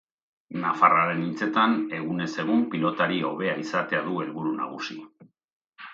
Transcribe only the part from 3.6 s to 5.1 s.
izatea du helburu nagusi.